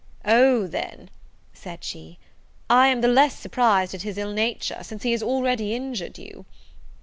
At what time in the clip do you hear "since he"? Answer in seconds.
4.81-5.11